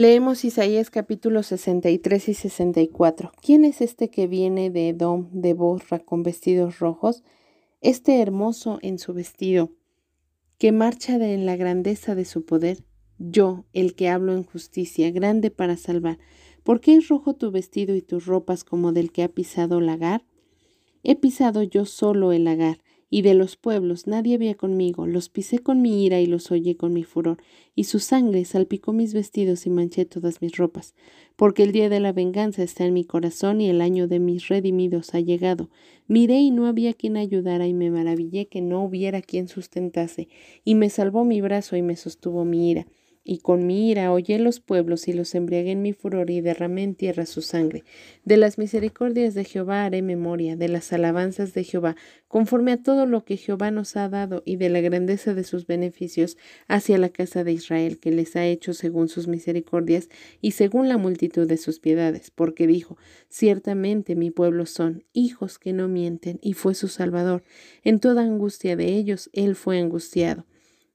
Leemos 0.00 0.46
Isaías 0.46 0.88
capítulos 0.88 1.48
63 1.48 2.30
y 2.30 2.32
64. 2.32 3.32
¿Quién 3.42 3.66
es 3.66 3.82
este 3.82 4.08
que 4.08 4.28
viene 4.28 4.70
de 4.70 4.88
Edom, 4.88 5.28
de 5.30 5.52
Borra, 5.52 5.98
con 5.98 6.22
vestidos 6.22 6.78
rojos? 6.78 7.22
Este 7.82 8.22
hermoso 8.22 8.78
en 8.80 8.98
su 8.98 9.12
vestido, 9.12 9.72
que 10.56 10.72
marcha 10.72 11.16
en 11.16 11.44
la 11.44 11.56
grandeza 11.56 12.14
de 12.14 12.24
su 12.24 12.46
poder. 12.46 12.82
Yo, 13.18 13.66
el 13.74 13.94
que 13.94 14.08
hablo 14.08 14.32
en 14.32 14.44
justicia, 14.44 15.10
grande 15.10 15.50
para 15.50 15.76
salvar. 15.76 16.18
¿Por 16.62 16.80
qué 16.80 16.94
es 16.94 17.08
rojo 17.08 17.34
tu 17.34 17.50
vestido 17.50 17.94
y 17.94 18.00
tus 18.00 18.24
ropas 18.24 18.64
como 18.64 18.92
del 18.92 19.12
que 19.12 19.22
ha 19.22 19.28
pisado 19.28 19.82
lagar? 19.82 20.24
He 21.02 21.14
pisado 21.14 21.62
yo 21.62 21.84
solo 21.84 22.32
el 22.32 22.44
lagar, 22.44 22.78
y 23.10 23.22
de 23.22 23.34
los 23.34 23.56
pueblos 23.56 24.06
nadie 24.06 24.36
había 24.36 24.54
conmigo, 24.54 25.06
los 25.06 25.28
pisé 25.28 25.58
con 25.58 25.82
mi 25.82 26.06
ira 26.06 26.20
y 26.20 26.26
los 26.26 26.50
hollé 26.50 26.76
con 26.76 26.92
mi 26.92 27.02
furor, 27.02 27.38
y 27.74 27.84
su 27.84 27.98
sangre 27.98 28.44
salpicó 28.44 28.92
mis 28.92 29.12
vestidos 29.12 29.66
y 29.66 29.70
manché 29.70 30.04
todas 30.04 30.40
mis 30.40 30.56
ropas, 30.56 30.94
porque 31.36 31.64
el 31.64 31.72
día 31.72 31.88
de 31.88 32.00
la 32.00 32.12
venganza 32.12 32.62
está 32.62 32.84
en 32.84 32.94
mi 32.94 33.04
corazón 33.04 33.60
y 33.60 33.68
el 33.68 33.80
año 33.80 34.06
de 34.06 34.20
mis 34.20 34.48
redimidos 34.48 35.14
ha 35.14 35.20
llegado. 35.20 35.68
Miré 36.06 36.38
y 36.40 36.50
no 36.52 36.66
había 36.66 36.94
quien 36.94 37.16
ayudara 37.16 37.66
y 37.66 37.74
me 37.74 37.90
maravillé 37.90 38.46
que 38.46 38.60
no 38.60 38.84
hubiera 38.84 39.20
quien 39.20 39.48
sustentase, 39.48 40.28
y 40.64 40.76
me 40.76 40.88
salvó 40.88 41.24
mi 41.24 41.40
brazo 41.40 41.76
y 41.76 41.82
me 41.82 41.96
sostuvo 41.96 42.44
mi 42.44 42.70
ira 42.70 42.86
y 43.22 43.38
con 43.38 43.66
mi 43.66 43.90
ira 43.90 44.12
hollé 44.12 44.38
los 44.38 44.60
pueblos 44.60 45.06
y 45.06 45.12
los 45.12 45.34
embriagué 45.34 45.72
en 45.72 45.82
mi 45.82 45.92
furor 45.92 46.30
y 46.30 46.40
derramé 46.40 46.82
en 46.82 46.94
tierra 46.94 47.26
su 47.26 47.42
sangre. 47.42 47.84
De 48.24 48.36
las 48.36 48.58
misericordias 48.58 49.34
de 49.34 49.44
Jehová 49.44 49.84
haré 49.84 50.02
memoria, 50.02 50.56
de 50.56 50.68
las 50.68 50.92
alabanzas 50.92 51.52
de 51.52 51.64
Jehová, 51.64 51.96
conforme 52.28 52.72
a 52.72 52.82
todo 52.82 53.06
lo 53.06 53.24
que 53.24 53.36
Jehová 53.36 53.70
nos 53.70 53.96
ha 53.96 54.08
dado 54.08 54.42
y 54.46 54.56
de 54.56 54.70
la 54.70 54.80
grandeza 54.80 55.34
de 55.34 55.44
sus 55.44 55.66
beneficios 55.66 56.38
hacia 56.66 56.98
la 56.98 57.10
casa 57.10 57.44
de 57.44 57.52
Israel, 57.52 57.98
que 57.98 58.10
les 58.10 58.36
ha 58.36 58.46
hecho 58.46 58.72
según 58.72 59.08
sus 59.08 59.28
misericordias 59.28 60.08
y 60.40 60.52
según 60.52 60.88
la 60.88 60.96
multitud 60.96 61.46
de 61.46 61.58
sus 61.58 61.78
piedades, 61.78 62.30
porque 62.30 62.66
dijo, 62.66 62.96
ciertamente 63.28 64.16
mi 64.16 64.30
pueblo 64.30 64.64
son 64.66 65.04
hijos 65.12 65.58
que 65.58 65.72
no 65.72 65.88
mienten, 65.88 66.38
y 66.42 66.54
fue 66.54 66.74
su 66.74 66.88
Salvador. 66.88 67.42
En 67.82 68.00
toda 68.00 68.22
angustia 68.22 68.76
de 68.76 68.86
ellos, 68.94 69.28
él 69.32 69.56
fue 69.56 69.78
angustiado 69.78 70.46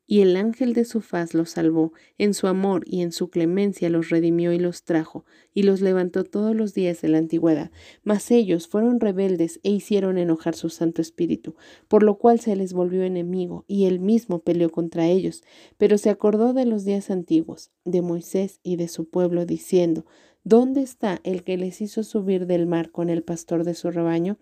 y 0.08 0.22
el 0.22 0.36
ángel 0.36 0.74
de 0.74 0.86
su 0.86 1.02
faz 1.02 1.34
los 1.34 1.52
salvó, 1.52 1.94
en 2.18 2.34
su 2.34 2.48
amor 2.48 2.84
y 2.86 3.02
en 3.02 3.12
su 3.12 3.30
clemencia 3.30 3.90
los 3.90 4.10
redimió 4.10 4.54
y 4.54 4.60
los 4.60 4.84
trajo, 4.84 5.26
y 5.54 5.64
los 5.64 5.82
levantó 5.82 6.24
todos 6.24 6.56
los 6.56 6.74
días 6.74 7.02
de 7.02 7.08
la 7.08 7.18
antigüedad. 7.18 7.72
Mas 8.04 8.30
ellos 8.32 8.68
fueron 8.68 9.00
rebeldes 9.00 9.60
e 9.64 9.72
hicieron 9.72 10.18
enojar 10.18 10.56
su 10.56 10.70
Santo 10.70 11.02
Espíritu, 11.02 11.56
por 11.88 12.04
lo 12.04 12.18
cual 12.18 12.40
se 12.40 12.56
les 12.56 12.74
volvió 12.74 13.04
enemigo, 13.04 13.66
y 13.68 13.86
él 13.86 14.00
mismo 14.00 14.40
peleó 14.40 14.70
contra 14.70 15.08
ellos. 15.08 15.44
Pero 15.78 15.98
se 15.98 16.10
acordó 16.10 16.54
de 16.54 16.66
los 16.66 16.86
días 16.86 17.10
antiguos, 17.10 17.72
de 17.84 18.02
Moisés 18.02 18.60
y 18.64 18.76
de 18.76 18.88
su 18.88 19.10
pueblo, 19.10 19.46
diciendo, 19.46 20.06
¿Dónde 20.44 20.82
está 20.82 21.22
el 21.24 21.44
que 21.44 21.58
les 21.58 21.82
hizo 21.82 22.04
subir 22.04 22.46
del 22.46 22.68
mar 22.68 22.92
con 22.92 23.10
el 23.10 23.24
pastor 23.24 23.64
de 23.64 23.74
su 23.74 23.90
rebaño? 23.90 24.38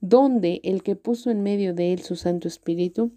¿Dónde 0.00 0.60
el 0.64 0.82
que 0.82 0.96
puso 0.96 1.30
en 1.30 1.44
medio 1.44 1.74
de 1.74 1.92
él 1.92 2.00
su 2.00 2.16
Santo 2.16 2.48
Espíritu? 2.48 3.12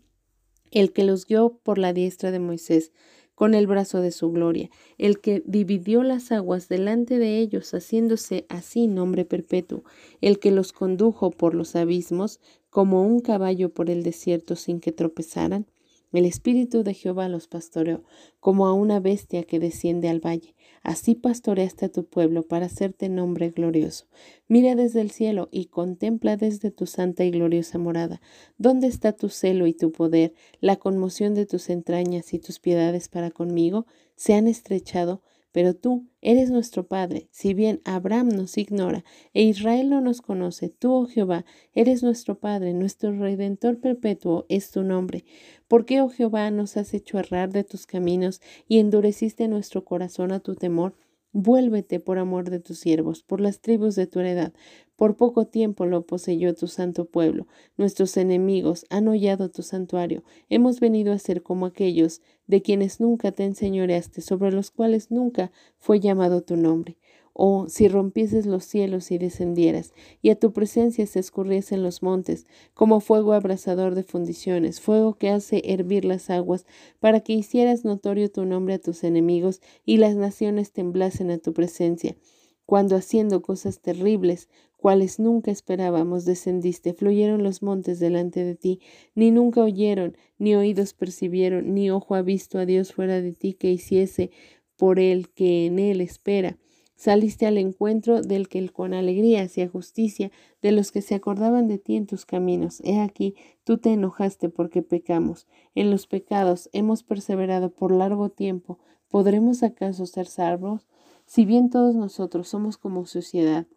El 0.71 0.91
que 0.91 1.03
los 1.03 1.25
guió 1.25 1.57
por 1.63 1.77
la 1.77 1.93
diestra 1.93 2.31
de 2.31 2.39
Moisés 2.39 2.91
con 3.37 3.53
el 3.53 3.67
brazo 3.67 4.01
de 4.01 4.09
su 4.09 4.31
gloria, 4.31 4.71
el 4.97 5.19
que 5.19 5.43
dividió 5.45 6.01
las 6.01 6.31
aguas 6.31 6.69
delante 6.69 7.19
de 7.19 7.37
ellos, 7.37 7.71
haciéndose 7.71 8.47
así 8.49 8.87
nombre 8.87 9.25
perpetuo, 9.25 9.83
el 10.21 10.39
que 10.39 10.49
los 10.49 10.73
condujo 10.73 11.29
por 11.29 11.53
los 11.53 11.75
abismos 11.75 12.39
como 12.71 13.03
un 13.03 13.19
caballo 13.19 13.69
por 13.69 13.91
el 13.91 14.01
desierto 14.01 14.55
sin 14.55 14.79
que 14.79 14.91
tropezaran, 14.91 15.67
el 16.13 16.25
Espíritu 16.25 16.83
de 16.83 16.95
Jehová 16.95 17.29
los 17.29 17.47
pastoreó, 17.47 18.03
como 18.39 18.65
a 18.65 18.73
una 18.73 18.99
bestia 18.99 19.43
que 19.43 19.59
desciende 19.59 20.09
al 20.09 20.19
valle. 20.19 20.55
Así 20.83 21.15
pastoreaste 21.15 21.85
a 21.85 21.89
tu 21.89 22.05
pueblo 22.05 22.43
para 22.43 22.67
hacerte 22.67 23.09
nombre 23.09 23.49
glorioso. 23.49 24.05
Mira 24.47 24.75
desde 24.75 25.01
el 25.01 25.11
cielo 25.11 25.49
y 25.51 25.65
contempla 25.65 26.37
desde 26.37 26.71
tu 26.71 26.85
santa 26.85 27.23
y 27.23 27.31
gloriosa 27.31 27.77
morada. 27.77 28.21
¿Dónde 28.57 28.87
está 28.87 29.13
tu 29.13 29.29
celo 29.29 29.67
y 29.67 29.73
tu 29.73 29.91
poder, 29.91 30.33
la 30.59 30.77
conmoción 30.77 31.33
de 31.33 31.45
tus 31.45 31.69
entrañas 31.69 32.33
y 32.33 32.39
tus 32.39 32.59
piedades 32.59 33.09
para 33.09 33.31
conmigo? 33.31 33.85
¿Se 34.15 34.33
han 34.33 34.47
estrechado? 34.47 35.21
Pero 35.57 35.73
tú 35.73 36.05
eres 36.21 36.51
nuestro 36.51 36.87
Padre, 36.87 37.29
si 37.31 37.55
bien 37.55 37.81
Abraham 37.83 38.29
nos 38.29 38.59
ignora 38.59 39.03
e 39.33 39.41
Israel 39.41 39.89
no 39.89 40.01
nos 40.01 40.21
conoce, 40.21 40.69
tú, 40.69 40.93
oh 40.93 41.07
Jehová, 41.07 41.45
eres 41.73 42.03
nuestro 42.03 42.37
Padre, 42.37 42.75
nuestro 42.75 43.11
Redentor 43.11 43.79
perpetuo 43.79 44.45
es 44.49 44.69
tu 44.69 44.83
nombre. 44.83 45.25
¿Por 45.67 45.85
qué, 45.85 45.99
oh 46.01 46.09
Jehová, 46.09 46.51
nos 46.51 46.77
has 46.77 46.93
hecho 46.93 47.17
errar 47.17 47.51
de 47.51 47.63
tus 47.63 47.87
caminos 47.87 48.39
y 48.67 48.77
endureciste 48.77 49.47
nuestro 49.47 49.83
corazón 49.83 50.31
a 50.31 50.41
tu 50.41 50.53
temor? 50.53 50.93
Vuélvete 51.31 51.99
por 51.99 52.19
amor 52.19 52.51
de 52.51 52.59
tus 52.59 52.77
siervos, 52.77 53.23
por 53.23 53.41
las 53.41 53.59
tribus 53.59 53.95
de 53.95 54.05
tu 54.05 54.19
heredad. 54.19 54.53
Por 54.97 55.15
poco 55.15 55.45
tiempo 55.45 55.85
lo 55.85 56.07
poseyó 56.07 56.55
tu 56.55 56.67
santo 56.67 57.05
pueblo. 57.05 57.45
Nuestros 57.77 58.17
enemigos 58.17 58.85
han 58.89 59.07
hollado 59.07 59.49
tu 59.49 59.61
santuario. 59.61 60.23
Hemos 60.49 60.79
venido 60.79 61.13
a 61.13 61.19
ser 61.19 61.43
como 61.43 61.67
aquellos 61.67 62.21
de 62.47 62.63
quienes 62.63 62.99
nunca 62.99 63.31
te 63.31 63.43
enseñoreaste, 63.45 64.21
sobre 64.21 64.51
los 64.51 64.71
cuales 64.71 65.11
nunca 65.11 65.51
fue 65.77 65.99
llamado 65.99 66.41
tu 66.41 66.57
nombre. 66.57 66.97
Oh, 67.39 67.67
si 67.69 67.87
rompieses 67.87 68.47
los 68.47 68.65
cielos 68.65 69.11
y 69.11 69.19
descendieras, 69.19 69.93
y 70.23 70.31
a 70.31 70.39
tu 70.39 70.53
presencia 70.53 71.05
se 71.05 71.19
escurriesen 71.19 71.83
los 71.83 72.01
montes, 72.01 72.47
como 72.73 72.99
fuego 72.99 73.33
abrasador 73.33 73.93
de 73.93 74.01
fundiciones, 74.01 74.81
fuego 74.81 75.13
que 75.13 75.29
hace 75.29 75.61
hervir 75.63 76.05
las 76.05 76.31
aguas, 76.31 76.65
para 76.99 77.19
que 77.19 77.33
hicieras 77.33 77.85
notorio 77.85 78.31
tu 78.31 78.45
nombre 78.45 78.73
a 78.73 78.79
tus 78.79 79.03
enemigos, 79.03 79.61
y 79.85 79.97
las 79.97 80.15
naciones 80.15 80.71
temblasen 80.71 81.29
a 81.29 81.37
tu 81.37 81.53
presencia. 81.53 82.17
Cuando 82.65 82.97
haciendo 82.97 83.41
cosas 83.43 83.79
terribles, 83.79 84.49
cuales 84.77 85.19
nunca 85.19 85.51
esperábamos, 85.51 86.23
descendiste, 86.23 86.93
fluyeron 86.93 87.43
los 87.43 87.61
montes 87.61 87.99
delante 87.99 88.43
de 88.45 88.55
ti, 88.55 88.79
ni 89.15 89.31
nunca 89.31 89.61
oyeron, 89.63 90.15
ni 90.37 90.55
oídos 90.55 90.93
percibieron, 90.93 91.73
ni 91.73 91.91
ojo 91.91 92.15
ha 92.15 92.21
visto 92.21 92.59
a 92.59 92.65
Dios 92.65 92.93
fuera 92.93 93.19
de 93.21 93.33
ti 93.33 93.53
que 93.53 93.71
hiciese 93.71 94.31
por 94.77 94.99
el 94.99 95.29
que 95.29 95.65
en 95.65 95.79
él 95.79 95.99
espera. 95.99 96.57
Saliste 96.95 97.45
al 97.45 97.59
encuentro 97.59 98.23
del 98.23 98.47
que 98.47 98.67
con 98.69 98.95
alegría 98.95 99.43
hacía 99.43 99.69
justicia, 99.69 100.31
de 100.63 100.71
los 100.71 100.91
que 100.91 101.03
se 101.03 101.13
acordaban 101.13 101.67
de 101.67 101.77
ti 101.77 101.95
en 101.95 102.07
tus 102.07 102.25
caminos. 102.25 102.81
He 102.83 102.99
aquí, 102.99 103.35
tú 103.63 103.77
te 103.77 103.91
enojaste 103.93 104.49
porque 104.49 104.81
pecamos. 104.81 105.45
En 105.75 105.91
los 105.91 106.07
pecados 106.07 106.69
hemos 106.73 107.03
perseverado 107.03 107.69
por 107.69 107.91
largo 107.91 108.29
tiempo. 108.29 108.79
¿Podremos 109.09 109.61
acaso 109.61 110.07
ser 110.07 110.25
salvos? 110.25 110.87
Si 111.27 111.45
bien 111.45 111.69
todos 111.69 111.93
nosotros 111.93 112.47
somos 112.47 112.77
como 112.77 113.05
sociedad, 113.05 113.67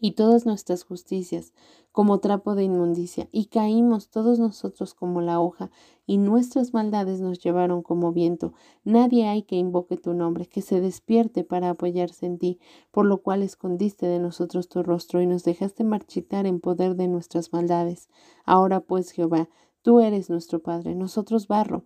y 0.00 0.12
todas 0.12 0.46
nuestras 0.46 0.84
justicias 0.84 1.52
como 1.92 2.18
trapo 2.18 2.56
de 2.56 2.64
inmundicia, 2.64 3.28
y 3.30 3.46
caímos 3.46 4.08
todos 4.08 4.40
nosotros 4.40 4.94
como 4.94 5.20
la 5.20 5.38
hoja, 5.38 5.70
y 6.06 6.18
nuestras 6.18 6.74
maldades 6.74 7.20
nos 7.20 7.38
llevaron 7.38 7.82
como 7.82 8.12
viento. 8.12 8.52
Nadie 8.82 9.28
hay 9.28 9.42
que 9.42 9.56
invoque 9.56 9.96
tu 9.96 10.12
nombre, 10.12 10.46
que 10.46 10.60
se 10.60 10.80
despierte 10.80 11.44
para 11.44 11.70
apoyarse 11.70 12.26
en 12.26 12.38
ti, 12.38 12.58
por 12.90 13.06
lo 13.06 13.22
cual 13.22 13.42
escondiste 13.42 14.06
de 14.06 14.18
nosotros 14.18 14.68
tu 14.68 14.82
rostro 14.82 15.22
y 15.22 15.26
nos 15.26 15.44
dejaste 15.44 15.84
marchitar 15.84 16.46
en 16.46 16.58
poder 16.58 16.96
de 16.96 17.06
nuestras 17.06 17.52
maldades. 17.52 18.08
Ahora 18.44 18.80
pues, 18.80 19.12
Jehová, 19.12 19.48
tú 19.82 20.00
eres 20.00 20.30
nuestro 20.30 20.60
Padre, 20.60 20.96
nosotros 20.96 21.46
barro 21.46 21.84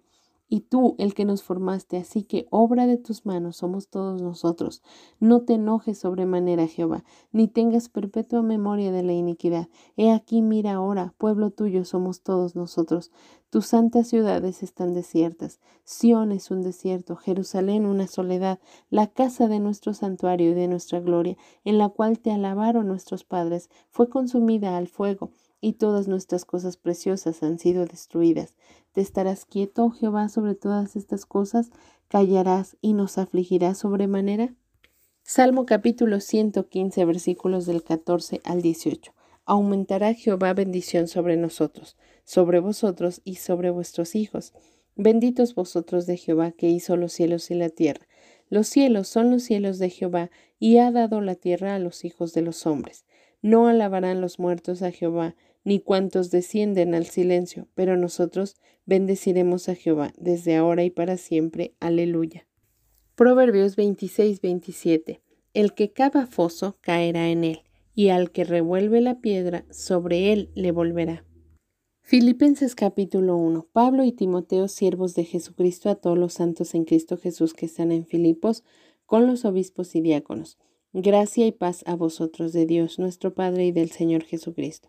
y 0.48 0.60
tú 0.60 0.94
el 0.98 1.14
que 1.14 1.24
nos 1.24 1.42
formaste, 1.42 1.98
así 1.98 2.22
que 2.22 2.46
obra 2.50 2.86
de 2.86 2.96
tus 2.96 3.26
manos 3.26 3.56
somos 3.56 3.88
todos 3.88 4.22
nosotros. 4.22 4.82
No 5.20 5.42
te 5.42 5.54
enojes 5.54 5.98
sobremanera, 5.98 6.66
Jehová, 6.66 7.04
ni 7.32 7.48
tengas 7.48 7.88
perpetua 7.88 8.42
memoria 8.42 8.90
de 8.90 9.02
la 9.02 9.12
iniquidad. 9.12 9.68
He 9.96 10.10
aquí, 10.10 10.42
mira 10.42 10.74
ahora, 10.74 11.14
pueblo 11.18 11.50
tuyo 11.50 11.84
somos 11.84 12.22
todos 12.22 12.56
nosotros. 12.56 13.10
Tus 13.50 13.66
santas 13.66 14.08
ciudades 14.08 14.62
están 14.62 14.94
desiertas. 14.94 15.60
Sión 15.84 16.32
es 16.32 16.50
un 16.50 16.62
desierto, 16.62 17.16
Jerusalén 17.16 17.86
una 17.86 18.06
soledad, 18.06 18.58
la 18.90 19.06
casa 19.06 19.48
de 19.48 19.60
nuestro 19.60 19.94
santuario 19.94 20.50
y 20.50 20.54
de 20.54 20.68
nuestra 20.68 21.00
gloria, 21.00 21.36
en 21.64 21.78
la 21.78 21.88
cual 21.88 22.18
te 22.18 22.30
alabaron 22.30 22.88
nuestros 22.88 23.24
padres, 23.24 23.70
fue 23.90 24.08
consumida 24.08 24.76
al 24.76 24.88
fuego 24.88 25.30
y 25.60 25.74
todas 25.74 26.08
nuestras 26.08 26.44
cosas 26.44 26.76
preciosas 26.76 27.42
han 27.42 27.58
sido 27.58 27.86
destruidas. 27.86 28.54
¿Te 28.92 29.00
estarás 29.00 29.44
quieto, 29.44 29.90
Jehová, 29.90 30.28
sobre 30.28 30.54
todas 30.54 30.96
estas 30.96 31.26
cosas? 31.26 31.70
¿Callarás 32.08 32.76
y 32.80 32.92
nos 32.92 33.18
afligirás 33.18 33.78
sobremanera? 33.78 34.54
Salmo 35.22 35.66
capítulo 35.66 36.20
115 36.20 37.04
versículos 37.04 37.66
del 37.66 37.82
14 37.82 38.40
al 38.44 38.62
18. 38.62 39.12
Aumentará 39.44 40.14
Jehová 40.14 40.54
bendición 40.54 41.08
sobre 41.08 41.36
nosotros, 41.36 41.96
sobre 42.24 42.60
vosotros 42.60 43.20
y 43.24 43.36
sobre 43.36 43.70
vuestros 43.70 44.14
hijos. 44.14 44.52
Benditos 44.96 45.54
vosotros 45.54 46.06
de 46.06 46.16
Jehová 46.16 46.50
que 46.52 46.68
hizo 46.68 46.96
los 46.96 47.12
cielos 47.12 47.50
y 47.50 47.54
la 47.54 47.68
tierra. 47.68 48.06
Los 48.50 48.68
cielos 48.68 49.08
son 49.08 49.30
los 49.30 49.42
cielos 49.42 49.78
de 49.78 49.90
Jehová, 49.90 50.30
y 50.58 50.78
ha 50.78 50.90
dado 50.90 51.20
la 51.20 51.34
tierra 51.34 51.74
a 51.74 51.78
los 51.78 52.04
hijos 52.04 52.32
de 52.32 52.42
los 52.42 52.66
hombres. 52.66 53.04
No 53.42 53.68
alabarán 53.68 54.20
los 54.20 54.38
muertos 54.38 54.82
a 54.82 54.90
Jehová, 54.90 55.36
ni 55.64 55.80
cuantos 55.80 56.30
descienden 56.30 56.94
al 56.94 57.06
silencio, 57.06 57.68
pero 57.74 57.96
nosotros 57.96 58.56
bendeciremos 58.86 59.68
a 59.68 59.74
Jehová 59.74 60.12
desde 60.16 60.56
ahora 60.56 60.84
y 60.84 60.90
para 60.90 61.16
siempre. 61.16 61.74
Aleluya. 61.80 62.46
Proverbios 63.14 63.76
26, 63.76 64.40
27. 64.40 65.20
El 65.52 65.74
que 65.74 65.92
cava 65.92 66.26
foso 66.26 66.78
caerá 66.80 67.28
en 67.30 67.44
él, 67.44 67.62
y 67.94 68.10
al 68.10 68.30
que 68.30 68.44
revuelve 68.44 69.00
la 69.00 69.20
piedra, 69.20 69.64
sobre 69.70 70.32
él 70.32 70.50
le 70.54 70.72
volverá. 70.72 71.24
Filipenses 72.00 72.74
capítulo 72.74 73.36
1. 73.36 73.68
Pablo 73.72 74.04
y 74.04 74.12
Timoteo, 74.12 74.68
siervos 74.68 75.14
de 75.14 75.24
Jesucristo, 75.24 75.90
a 75.90 75.96
todos 75.96 76.16
los 76.16 76.32
santos 76.32 76.74
en 76.74 76.84
Cristo 76.84 77.18
Jesús 77.18 77.52
que 77.52 77.66
están 77.66 77.92
en 77.92 78.06
Filipos, 78.06 78.64
con 79.04 79.26
los 79.26 79.44
obispos 79.44 79.94
y 79.94 80.00
diáconos. 80.00 80.56
Gracia 80.94 81.46
y 81.46 81.52
paz 81.52 81.82
a 81.86 81.96
vosotros 81.96 82.54
de 82.54 82.64
Dios 82.64 82.98
nuestro 82.98 83.34
Padre 83.34 83.66
y 83.66 83.72
del 83.72 83.90
Señor 83.90 84.24
Jesucristo. 84.24 84.88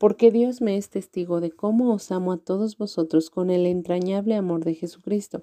porque 0.00 0.30
Dios 0.30 0.62
me 0.62 0.78
es 0.78 0.88
testigo 0.88 1.42
de 1.42 1.50
cómo 1.50 1.92
os 1.92 2.10
amo 2.10 2.32
a 2.32 2.38
todos 2.38 2.78
vosotros 2.78 3.28
con 3.28 3.50
el 3.50 3.66
entrañable 3.66 4.34
amor 4.34 4.64
de 4.64 4.74
Jesucristo. 4.74 5.42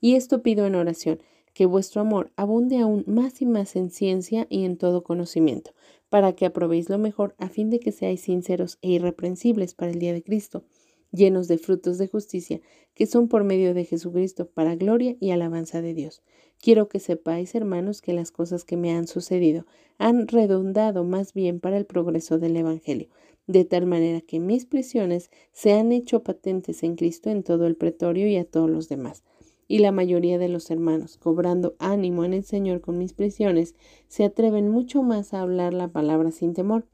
Y 0.00 0.14
esto 0.14 0.40
pido 0.40 0.66
en 0.66 0.76
oración, 0.76 1.20
que 1.52 1.66
vuestro 1.66 2.02
amor 2.02 2.30
abunde 2.36 2.78
aún 2.78 3.02
más 3.08 3.42
y 3.42 3.46
más 3.46 3.74
en 3.74 3.90
ciencia 3.90 4.46
y 4.48 4.64
en 4.64 4.76
todo 4.76 5.02
conocimiento, 5.02 5.72
para 6.10 6.32
que 6.34 6.46
aprobéis 6.46 6.88
lo 6.88 6.98
mejor 6.98 7.34
a 7.38 7.48
fin 7.48 7.70
de 7.70 7.80
que 7.80 7.90
seáis 7.90 8.20
sinceros 8.20 8.78
e 8.82 8.90
irreprensibles 8.90 9.74
para 9.74 9.90
el 9.90 9.98
día 9.98 10.12
de 10.12 10.22
Cristo, 10.22 10.62
llenos 11.10 11.48
de 11.48 11.58
frutos 11.58 11.98
de 11.98 12.06
justicia, 12.06 12.60
que 12.94 13.06
son 13.06 13.26
por 13.26 13.42
medio 13.42 13.74
de 13.74 13.84
Jesucristo 13.84 14.48
para 14.48 14.76
gloria 14.76 15.16
y 15.18 15.32
alabanza 15.32 15.82
de 15.82 15.94
Dios. 15.94 16.22
Quiero 16.60 16.88
que 16.88 17.00
sepáis, 17.00 17.56
hermanos, 17.56 18.00
que 18.00 18.12
las 18.12 18.30
cosas 18.30 18.64
que 18.64 18.76
me 18.76 18.92
han 18.92 19.08
sucedido 19.08 19.66
han 19.98 20.28
redundado 20.28 21.02
más 21.02 21.34
bien 21.34 21.58
para 21.58 21.76
el 21.76 21.84
progreso 21.84 22.38
del 22.38 22.56
Evangelio, 22.56 23.08
de 23.48 23.64
tal 23.64 23.86
manera 23.86 24.20
que 24.20 24.38
mis 24.38 24.64
prisiones 24.64 25.30
se 25.52 25.72
han 25.72 25.90
hecho 25.90 26.22
patentes 26.22 26.84
en 26.84 26.94
Cristo 26.94 27.30
en 27.30 27.42
todo 27.42 27.66
el 27.66 27.74
pretorio 27.74 28.28
y 28.28 28.36
a 28.36 28.44
todos 28.44 28.70
los 28.70 28.88
demás 28.88 29.24
y 29.68 29.78
la 29.78 29.92
mayoría 29.92 30.38
de 30.38 30.48
los 30.48 30.70
hermanos, 30.70 31.18
cobrando 31.18 31.76
ánimo 31.78 32.24
en 32.24 32.32
el 32.32 32.42
Señor 32.42 32.80
con 32.80 32.96
mis 32.96 33.12
prisiones, 33.12 33.74
se 34.08 34.24
atreven 34.24 34.70
mucho 34.70 35.02
más 35.02 35.34
a 35.34 35.42
hablar 35.42 35.74
la 35.74 35.88
palabra 35.88 36.30
sin 36.30 36.54
temor. 36.54 36.86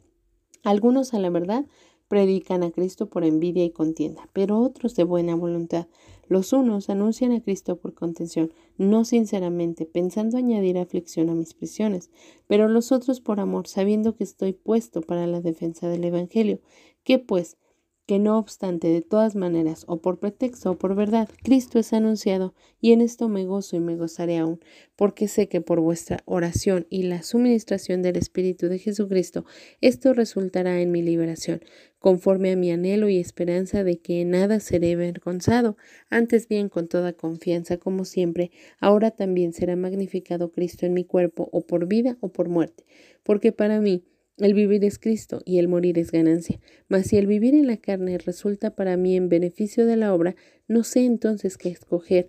Algunos, 0.64 1.14
a 1.14 1.20
la 1.20 1.30
verdad, 1.30 1.66
predican 2.08 2.64
a 2.64 2.72
Cristo 2.72 3.08
por 3.08 3.24
envidia 3.24 3.64
y 3.64 3.70
contienda, 3.70 4.28
pero 4.32 4.58
otros 4.58 4.96
de 4.96 5.04
buena 5.04 5.36
voluntad. 5.36 5.86
Los 6.28 6.52
unos 6.52 6.90
anuncian 6.90 7.32
a 7.32 7.40
Cristo 7.40 7.76
por 7.76 7.94
contención, 7.94 8.52
no 8.78 9.04
sinceramente, 9.04 9.86
pensando 9.86 10.36
añadir 10.36 10.78
aflicción 10.78 11.30
a 11.30 11.34
mis 11.34 11.54
prisiones, 11.54 12.10
pero 12.46 12.68
los 12.68 12.92
otros 12.92 13.20
por 13.20 13.40
amor, 13.40 13.68
sabiendo 13.68 14.16
que 14.16 14.24
estoy 14.24 14.52
puesto 14.52 15.00
para 15.00 15.26
la 15.26 15.40
defensa 15.40 15.88
del 15.88 16.04
Evangelio. 16.04 16.60
¿Qué 17.02 17.18
pues? 17.18 17.56
Que 18.06 18.18
no 18.18 18.38
obstante, 18.38 18.88
de 18.88 19.00
todas 19.00 19.34
maneras, 19.34 19.84
o 19.88 20.02
por 20.02 20.18
pretexto 20.18 20.72
o 20.72 20.78
por 20.78 20.94
verdad, 20.94 21.28
Cristo 21.42 21.78
es 21.78 21.92
anunciado, 21.94 22.54
y 22.80 22.92
en 22.92 23.00
esto 23.00 23.28
me 23.28 23.46
gozo 23.46 23.76
y 23.76 23.80
me 23.80 23.96
gozaré 23.96 24.36
aún, 24.36 24.60
porque 24.94 25.26
sé 25.26 25.48
que 25.48 25.62
por 25.62 25.80
vuestra 25.80 26.18
oración 26.26 26.86
y 26.90 27.04
la 27.04 27.22
suministración 27.22 28.02
del 28.02 28.16
Espíritu 28.16 28.68
de 28.68 28.78
Jesucristo, 28.78 29.46
esto 29.80 30.12
resultará 30.12 30.80
en 30.80 30.90
mi 30.90 31.00
liberación, 31.00 31.62
conforme 31.98 32.52
a 32.52 32.56
mi 32.56 32.70
anhelo 32.70 33.08
y 33.08 33.18
esperanza 33.18 33.84
de 33.84 33.98
que 33.98 34.20
en 34.20 34.30
nada 34.30 34.60
seré 34.60 34.92
avergonzado, 34.92 35.78
antes 36.10 36.46
bien 36.46 36.68
con 36.68 36.88
toda 36.88 37.14
confianza, 37.14 37.78
como 37.78 38.04
siempre, 38.04 38.50
ahora 38.80 39.12
también 39.12 39.54
será 39.54 39.76
magnificado 39.76 40.52
Cristo 40.52 40.84
en 40.84 40.92
mi 40.92 41.04
cuerpo, 41.04 41.48
o 41.52 41.62
por 41.62 41.86
vida 41.86 42.18
o 42.20 42.28
por 42.28 42.50
muerte, 42.50 42.84
porque 43.22 43.52
para 43.52 43.80
mí, 43.80 44.04
el 44.38 44.54
vivir 44.54 44.84
es 44.84 44.98
Cristo 44.98 45.42
y 45.44 45.58
el 45.58 45.68
morir 45.68 45.98
es 45.98 46.10
ganancia. 46.10 46.60
Mas 46.88 47.06
si 47.06 47.16
el 47.16 47.26
vivir 47.26 47.54
en 47.54 47.66
la 47.66 47.76
carne 47.76 48.18
resulta 48.18 48.74
para 48.74 48.96
mí 48.96 49.16
en 49.16 49.28
beneficio 49.28 49.86
de 49.86 49.96
la 49.96 50.12
obra, 50.12 50.34
no 50.66 50.82
sé 50.82 51.04
entonces 51.04 51.56
qué 51.56 51.68
escoger, 51.68 52.28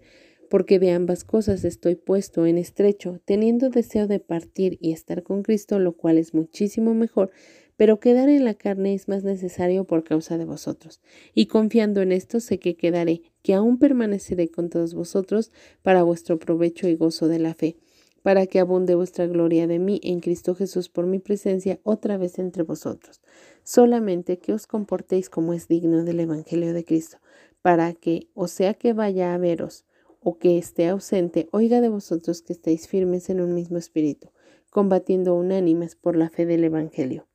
porque 0.50 0.78
de 0.78 0.92
ambas 0.92 1.24
cosas 1.24 1.66
estoy 1.66 1.96
puesto 1.96 2.46
en 2.46 2.58
estrecho, 2.58 3.20
teniendo 3.26 3.70
deseo 3.70 4.08
de 4.08 4.20
partir 4.20 4.78
y 4.80 4.92
estar 4.92 5.24
con 5.24 5.42
Cristo, 5.42 5.80
lo 5.80 5.94
cual 5.94 6.18
es 6.18 6.34
muchísimo 6.34 6.94
mejor, 6.94 7.32
pero 7.76 8.00
quedar 8.00 8.30
en 8.30 8.46
la 8.46 8.54
carne 8.54 8.94
es 8.94 9.08
más 9.08 9.24
necesario 9.24 9.86
por 9.86 10.04
causa 10.04 10.38
de 10.38 10.46
vosotros. 10.46 11.02
Y 11.34 11.48
confiando 11.48 12.02
en 12.02 12.12
esto 12.12 12.40
sé 12.40 12.60
que 12.60 12.76
quedaré, 12.76 13.24
que 13.42 13.56
aún 13.56 13.80
permaneceré 13.80 14.50
con 14.50 14.70
todos 14.70 14.94
vosotros 14.94 15.52
para 15.82 16.04
vuestro 16.04 16.38
provecho 16.38 16.88
y 16.88 16.96
gozo 16.96 17.28
de 17.28 17.40
la 17.40 17.54
fe 17.56 17.78
para 18.26 18.48
que 18.48 18.60
abunde 18.60 18.96
vuestra 18.96 19.28
gloria 19.28 19.68
de 19.68 19.78
mí 19.78 20.02
en 20.02 20.20
Cristo 20.20 20.56
Jesús 20.56 20.90
por 20.90 21.06
mi 21.06 21.20
presencia 21.20 21.80
otra 21.84 22.18
vez 22.18 22.40
entre 22.40 22.64
vosotros. 22.64 23.22
Solamente 23.62 24.40
que 24.40 24.52
os 24.52 24.66
comportéis 24.66 25.30
como 25.30 25.54
es 25.54 25.68
digno 25.68 26.04
del 26.04 26.20
Evangelio 26.22 26.74
de 26.74 26.84
Cristo, 26.84 27.20
para 27.62 27.94
que, 27.94 28.28
o 28.34 28.48
sea 28.48 28.74
que 28.74 28.94
vaya 28.94 29.36
a 29.36 29.38
veros, 29.38 29.86
o 30.22 30.40
que 30.40 30.58
esté 30.58 30.88
ausente, 30.88 31.50
oiga 31.52 31.82
de 31.82 31.90
vosotros 31.90 32.42
que 32.42 32.54
estéis 32.54 32.88
firmes 32.88 33.30
en 33.30 33.42
un 33.42 33.54
mismo 33.54 33.78
espíritu, 33.78 34.32
combatiendo 34.72 35.36
unánimes 35.36 35.96
por 35.96 36.16
la 36.16 36.32
fe 36.32 36.48
del 36.48 36.64
Evangelio. 36.64 37.28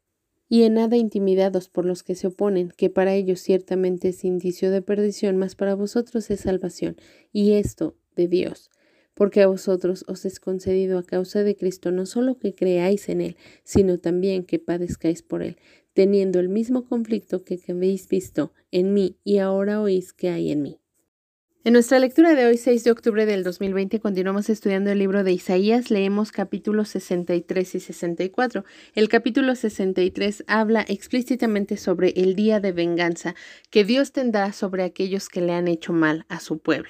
Y 0.48 0.64
en 0.64 0.74
nada 0.74 0.96
intimidados 0.96 1.68
por 1.68 1.84
los 1.84 2.02
que 2.02 2.16
se 2.16 2.26
oponen, 2.26 2.72
que 2.76 2.90
para 2.90 3.14
ellos 3.14 3.38
ciertamente 3.38 4.08
es 4.08 4.24
indicio 4.24 4.72
de 4.72 4.82
perdición, 4.82 5.36
mas 5.36 5.54
para 5.54 5.76
vosotros 5.76 6.32
es 6.32 6.40
salvación, 6.40 6.96
y 7.32 7.52
esto 7.52 7.94
de 8.16 8.26
Dios 8.26 8.72
porque 9.14 9.42
a 9.42 9.46
vosotros 9.46 10.04
os 10.08 10.24
es 10.24 10.40
concedido 10.40 10.98
a 10.98 11.04
causa 11.04 11.42
de 11.42 11.56
Cristo 11.56 11.90
no 11.90 12.06
solo 12.06 12.38
que 12.38 12.54
creáis 12.54 13.08
en 13.08 13.20
Él, 13.20 13.36
sino 13.64 13.98
también 13.98 14.44
que 14.44 14.58
padezcáis 14.58 15.22
por 15.22 15.42
Él, 15.42 15.56
teniendo 15.92 16.40
el 16.40 16.48
mismo 16.48 16.86
conflicto 16.86 17.44
que 17.44 17.60
habéis 17.68 18.08
visto 18.08 18.52
en 18.70 18.94
mí 18.94 19.16
y 19.24 19.38
ahora 19.38 19.80
oís 19.80 20.12
que 20.12 20.30
hay 20.30 20.50
en 20.50 20.62
mí. 20.62 20.80
En 21.62 21.74
nuestra 21.74 21.98
lectura 21.98 22.34
de 22.34 22.46
hoy, 22.46 22.56
6 22.56 22.84
de 22.84 22.90
octubre 22.90 23.26
del 23.26 23.44
2020, 23.44 24.00
continuamos 24.00 24.48
estudiando 24.48 24.92
el 24.92 24.98
libro 24.98 25.24
de 25.24 25.32
Isaías. 25.32 25.90
Leemos 25.90 26.32
capítulos 26.32 26.88
63 26.88 27.74
y 27.74 27.80
64. 27.80 28.64
El 28.94 29.10
capítulo 29.10 29.54
63 29.54 30.44
habla 30.46 30.86
explícitamente 30.88 31.76
sobre 31.76 32.14
el 32.16 32.34
día 32.34 32.60
de 32.60 32.72
venganza 32.72 33.34
que 33.68 33.84
Dios 33.84 34.12
tendrá 34.12 34.54
sobre 34.54 34.84
aquellos 34.84 35.28
que 35.28 35.42
le 35.42 35.52
han 35.52 35.68
hecho 35.68 35.92
mal 35.92 36.24
a 36.30 36.40
su 36.40 36.60
pueblo. 36.60 36.89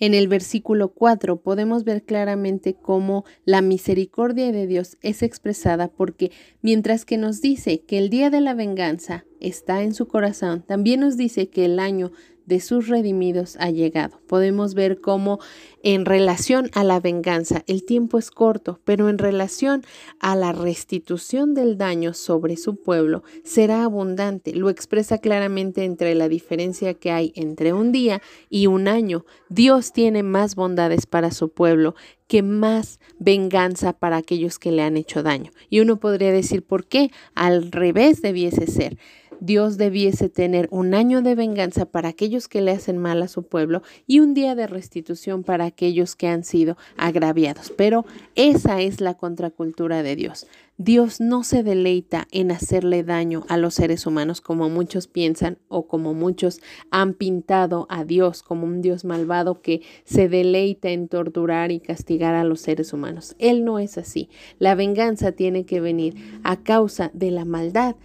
En 0.00 0.14
el 0.14 0.28
versículo 0.28 0.94
4 0.94 1.42
podemos 1.42 1.84
ver 1.84 2.02
claramente 2.04 2.74
cómo 2.74 3.26
la 3.44 3.60
misericordia 3.60 4.50
de 4.50 4.66
Dios 4.66 4.96
es 5.02 5.22
expresada 5.22 5.88
porque 5.88 6.32
mientras 6.62 7.04
que 7.04 7.18
nos 7.18 7.42
dice 7.42 7.82
que 7.82 7.98
el 7.98 8.08
día 8.08 8.30
de 8.30 8.40
la 8.40 8.54
venganza 8.54 9.26
está 9.40 9.82
en 9.82 9.92
su 9.92 10.08
corazón, 10.08 10.62
también 10.62 11.00
nos 11.00 11.18
dice 11.18 11.50
que 11.50 11.66
el 11.66 11.78
año 11.78 12.12
de 12.50 12.60
sus 12.60 12.88
redimidos 12.88 13.56
ha 13.60 13.70
llegado. 13.70 14.20
Podemos 14.26 14.74
ver 14.74 15.00
cómo 15.00 15.38
en 15.84 16.04
relación 16.04 16.68
a 16.74 16.82
la 16.82 16.98
venganza 16.98 17.62
el 17.68 17.84
tiempo 17.86 18.18
es 18.18 18.32
corto, 18.32 18.80
pero 18.84 19.08
en 19.08 19.18
relación 19.18 19.84
a 20.18 20.34
la 20.34 20.50
restitución 20.50 21.54
del 21.54 21.78
daño 21.78 22.12
sobre 22.12 22.56
su 22.56 22.74
pueblo 22.74 23.22
será 23.44 23.84
abundante. 23.84 24.52
Lo 24.52 24.68
expresa 24.68 25.18
claramente 25.18 25.84
entre 25.84 26.16
la 26.16 26.28
diferencia 26.28 26.92
que 26.94 27.12
hay 27.12 27.32
entre 27.36 27.72
un 27.72 27.92
día 27.92 28.20
y 28.50 28.66
un 28.66 28.88
año. 28.88 29.24
Dios 29.48 29.92
tiene 29.92 30.24
más 30.24 30.56
bondades 30.56 31.06
para 31.06 31.30
su 31.30 31.50
pueblo 31.50 31.94
que 32.26 32.42
más 32.42 32.98
venganza 33.20 33.92
para 33.92 34.16
aquellos 34.16 34.58
que 34.58 34.72
le 34.72 34.82
han 34.82 34.96
hecho 34.96 35.22
daño. 35.22 35.52
Y 35.68 35.80
uno 35.80 36.00
podría 36.00 36.32
decir, 36.32 36.64
¿por 36.64 36.86
qué? 36.86 37.12
Al 37.34 37.70
revés 37.70 38.22
debiese 38.22 38.66
ser. 38.66 38.98
Dios 39.40 39.78
debiese 39.78 40.28
tener 40.28 40.68
un 40.70 40.92
año 40.94 41.22
de 41.22 41.34
venganza 41.34 41.86
para 41.86 42.10
aquellos 42.10 42.46
que 42.46 42.60
le 42.60 42.72
hacen 42.72 42.98
mal 42.98 43.22
a 43.22 43.28
su 43.28 43.42
pueblo 43.44 43.82
y 44.06 44.20
un 44.20 44.34
día 44.34 44.54
de 44.54 44.66
restitución 44.66 45.44
para 45.44 45.64
aquellos 45.64 46.14
que 46.14 46.28
han 46.28 46.44
sido 46.44 46.76
agraviados. 46.96 47.72
Pero 47.76 48.04
esa 48.34 48.82
es 48.82 49.00
la 49.00 49.14
contracultura 49.14 50.02
de 50.02 50.14
Dios. 50.14 50.46
Dios 50.76 51.20
no 51.20 51.42
se 51.42 51.62
deleita 51.62 52.26
en 52.30 52.50
hacerle 52.50 53.02
daño 53.02 53.44
a 53.48 53.58
los 53.58 53.74
seres 53.74 54.06
humanos 54.06 54.40
como 54.40 54.70
muchos 54.70 55.08
piensan 55.08 55.58
o 55.68 55.86
como 55.86 56.14
muchos 56.14 56.60
han 56.90 57.12
pintado 57.12 57.86
a 57.90 58.04
Dios 58.04 58.42
como 58.42 58.66
un 58.66 58.80
Dios 58.80 59.04
malvado 59.04 59.60
que 59.60 59.82
se 60.04 60.28
deleita 60.28 60.88
en 60.90 61.08
torturar 61.08 61.70
y 61.70 61.80
castigar 61.80 62.34
a 62.34 62.44
los 62.44 62.60
seres 62.60 62.92
humanos. 62.92 63.36
Él 63.38 63.64
no 63.64 63.78
es 63.78 63.98
así. 63.98 64.30
La 64.58 64.74
venganza 64.74 65.32
tiene 65.32 65.66
que 65.66 65.80
venir 65.80 66.14
a 66.44 66.62
causa 66.62 67.10
de 67.14 67.30
la 67.30 67.44
maldad 67.44 67.96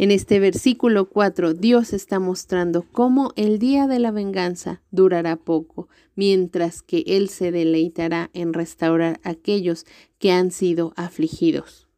En 0.00 0.12
este 0.12 0.38
versículo 0.38 1.08
4, 1.08 1.54
Dios 1.54 1.92
está 1.92 2.20
mostrando 2.20 2.86
cómo 2.92 3.32
el 3.34 3.58
día 3.58 3.88
de 3.88 3.98
la 3.98 4.12
venganza 4.12 4.80
durará 4.92 5.34
poco, 5.34 5.88
mientras 6.14 6.82
que 6.82 7.02
Él 7.08 7.28
se 7.28 7.50
deleitará 7.50 8.30
en 8.32 8.52
restaurar 8.52 9.18
a 9.24 9.30
aquellos 9.30 9.86
que 10.20 10.30
han 10.30 10.52
sido 10.52 10.92
afligidos. 10.94 11.88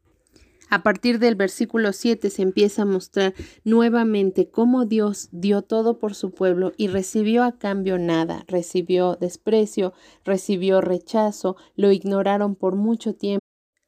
A 0.71 0.81
partir 0.81 1.19
del 1.19 1.35
versículo 1.35 1.93
7 1.93 2.31
se 2.31 2.41
empieza 2.41 2.81
a 2.81 2.85
mostrar 2.85 3.35
nuevamente 3.65 4.49
cómo 4.49 4.85
Dios 4.85 5.29
dio 5.31 5.61
todo 5.61 5.99
por 5.99 6.15
su 6.15 6.31
pueblo 6.31 6.71
y 6.77 6.87
recibió 6.87 7.43
a 7.43 7.59
cambio 7.59 7.99
nada, 7.99 8.45
recibió 8.47 9.15
desprecio, 9.15 9.93
recibió 10.25 10.81
rechazo, 10.81 11.55
lo 11.75 11.91
ignoraron 11.91 12.55
por 12.55 12.75
mucho 12.75 13.13
tiempo 13.13 13.40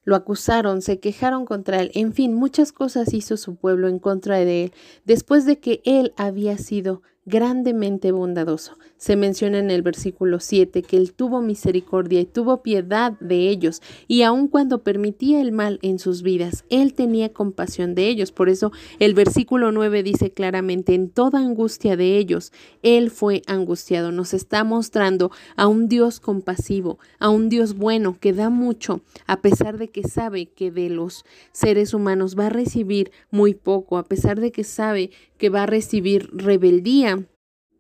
lo 0.04 0.16
acusaron, 0.16 0.82
se 0.82 1.00
quejaron 1.00 1.46
contra 1.46 1.82
él, 1.82 1.92
en 1.94 2.14
fin, 2.14 2.34
muchas 2.34 2.72
cosas 2.72 3.14
hizo 3.14 3.38
su 3.38 3.56
pueblo 3.56 3.88
en 3.88 4.00
contra 4.00 4.38
de 4.38 4.66
él, 4.66 4.74
después 5.06 5.46
de 5.46 5.60
que 5.60 5.82
él 5.86 6.14
había 6.18 6.58
sido 6.58 7.02
grandemente 7.26 8.12
bondadoso. 8.12 8.78
Se 8.98 9.16
menciona 9.16 9.60
en 9.60 9.72
el 9.72 9.82
versículo 9.82 10.40
7 10.40 10.82
que 10.82 10.98
él 10.98 11.14
tuvo 11.14 11.42
misericordia 11.42 12.22
y 12.22 12.26
tuvo 12.26 12.62
piedad 12.64 13.14
de 13.20 13.50
ellos, 13.50 13.82
y 14.08 14.22
aun 14.24 14.48
cuando 14.48 14.84
permitía 14.84 15.42
el 15.42 15.52
mal 15.52 15.80
en 15.82 16.00
sus 16.00 16.22
vidas, 16.22 16.66
él 16.70 16.94
tenía 16.94 17.34
compasión 17.34 17.96
de 17.96 18.08
ellos. 18.08 18.32
Por 18.32 18.50
eso 18.50 18.72
el 19.00 19.14
versículo 19.14 19.72
9 19.72 20.04
dice 20.04 20.32
claramente, 20.32 20.96
en 20.96 21.10
toda 21.10 21.40
angustia 21.40 21.96
de 21.98 22.18
ellos, 22.18 22.52
él 22.82 23.12
fue 23.12 23.42
angustiado. 23.48 24.12
Nos 24.12 24.34
está 24.34 24.64
mostrando 24.64 25.32
a 25.56 25.68
un 25.68 25.88
Dios 25.88 26.20
compasivo, 26.20 27.00
a 27.20 27.30
un 27.30 27.50
Dios 27.50 27.76
bueno 27.76 28.18
que 28.20 28.34
da 28.34 28.50
mucho, 28.50 29.02
a 29.28 29.42
pesar 29.42 29.78
de 29.78 29.90
que 29.90 30.08
sabe 30.08 30.48
que 30.48 30.72
de 30.72 30.90
los 30.90 31.26
seres 31.52 31.94
humanos 31.94 32.38
va 32.38 32.48
a 32.48 32.50
recibir 32.50 33.12
muy 33.32 33.54
poco, 33.54 33.98
a 33.98 34.04
pesar 34.06 34.40
de 34.40 34.52
que 34.52 34.64
sabe 34.64 35.12
que 35.38 35.50
va 35.50 35.64
a 35.64 35.66
recibir 35.66 36.30
rebeldía. 36.32 37.13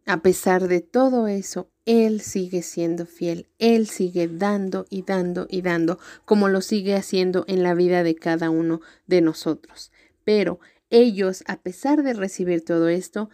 A 0.05 0.21
pesar 0.21 0.67
de 0.67 0.81
todo 0.81 1.27
eso, 1.27 1.69
Él 1.85 2.19
sigue 2.19 2.61
siendo 2.61 3.05
fiel, 3.05 3.47
Él 3.57 3.87
sigue 3.87 4.27
dando 4.27 4.85
y 4.89 5.03
dando 5.03 5.47
y 5.49 5.61
dando, 5.61 5.97
como 6.25 6.49
lo 6.49 6.59
sigue 6.59 6.95
haciendo 6.95 7.45
en 7.47 7.63
la 7.63 7.73
vida 7.73 8.03
de 8.03 8.15
cada 8.15 8.49
uno 8.49 8.81
de 9.07 9.21
nosotros. 9.21 9.91
Pero 10.25 10.59
ellos, 10.89 11.43
a 11.47 11.61
pesar 11.61 12.03
de 12.03 12.13
recibir 12.13 12.65
todo 12.65 12.89
esto, 12.89 13.29